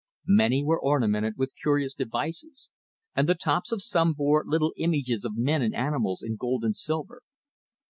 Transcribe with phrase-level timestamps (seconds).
[0.25, 2.71] Many were ornamented with curious devices,
[3.15, 6.75] and the tops of some bore little images of men and animals in gold and
[6.75, 7.21] silver.